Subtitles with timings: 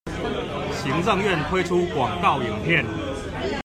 [0.81, 2.83] 行政院推出廣告影片